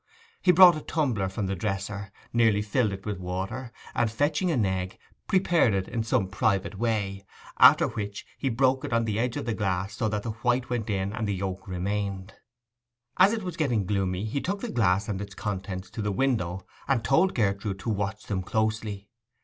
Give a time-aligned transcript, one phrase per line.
[0.41, 4.65] He brought a tumbler from the dresser, nearly filled it with water, and fetching an
[4.65, 7.23] egg, prepared it in some private way;
[7.59, 10.71] after which he broke it on the edge of the glass, so that the white
[10.71, 12.33] went in and the yolk remained.
[13.17, 16.65] As it was getting gloomy, he took the glass and its contents to the window,
[16.87, 19.07] and told Gertrude to watch them closely.